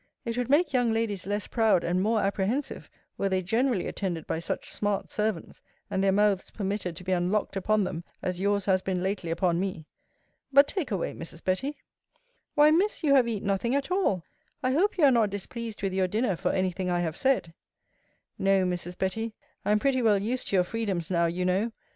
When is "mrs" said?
11.13-11.43, 18.65-18.97